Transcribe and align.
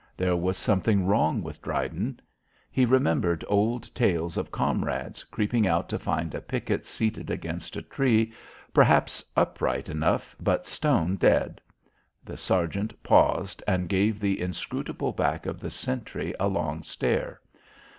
There 0.17 0.35
was 0.35 0.57
something 0.57 1.05
wrong 1.05 1.43
with 1.43 1.61
Dryden. 1.61 2.19
He 2.71 2.87
remembered 2.87 3.45
old 3.47 3.93
tales 3.93 4.35
of 4.35 4.49
comrades 4.51 5.23
creeping 5.25 5.67
out 5.67 5.87
to 5.89 5.99
find 5.99 6.33
a 6.33 6.41
picket 6.41 6.87
seated 6.87 7.29
against 7.29 7.75
a 7.77 7.83
tree 7.83 8.33
perhaps, 8.73 9.23
upright 9.37 9.89
enough 9.89 10.35
but 10.39 10.65
stone 10.65 11.17
dead. 11.17 11.61
The 12.25 12.35
sergeant 12.35 13.03
paused 13.03 13.61
and 13.67 13.87
gave 13.87 14.19
the 14.19 14.41
inscrutable 14.41 15.11
back 15.11 15.45
of 15.45 15.59
the 15.59 15.69
sentry 15.69 16.33
a 16.39 16.47
long 16.47 16.81
stare. 16.81 17.39